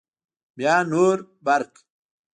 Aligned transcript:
بیا 0.57 0.75
نور 0.91 1.17
برق 1.45 1.73